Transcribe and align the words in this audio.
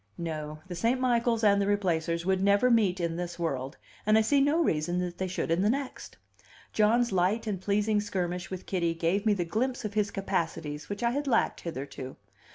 No; 0.17 0.57
the 0.67 0.73
St. 0.73 0.99
Michaels 0.99 1.43
and 1.43 1.61
the 1.61 1.67
Replacers 1.67 2.25
would 2.25 2.41
never 2.41 2.71
meet 2.71 2.99
in 2.99 3.17
this 3.17 3.37
world, 3.37 3.77
and 4.03 4.17
I 4.17 4.21
see 4.21 4.41
no 4.41 4.59
reason 4.63 4.97
that 4.97 5.19
they 5.19 5.27
should 5.27 5.51
in 5.51 5.61
the 5.61 5.69
next. 5.69 6.17
John's 6.73 7.11
light 7.11 7.45
and 7.45 7.61
pleasing 7.61 8.01
skirmish 8.01 8.49
with 8.49 8.65
Kitty 8.65 8.95
gave 8.95 9.27
me 9.27 9.35
the 9.35 9.45
glimpse 9.45 9.85
of 9.85 9.93
his 9.93 10.09
capacities 10.09 10.89
which 10.89 11.03
I 11.03 11.11
had 11.11 11.27
lacked 11.27 11.61
hitherto. 11.61 12.15